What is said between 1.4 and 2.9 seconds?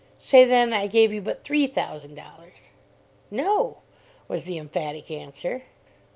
three thousand dollars."